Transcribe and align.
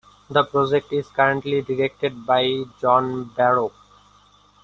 The 0.31 0.43
project 0.45 0.91
is 0.93 1.07
currently 1.09 1.61
directed 1.61 2.25
by 2.25 2.63
John 2.79 3.25
Barrow. 3.35 3.71